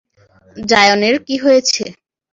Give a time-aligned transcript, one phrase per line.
[0.55, 1.83] জায়নের কী হয়েছে?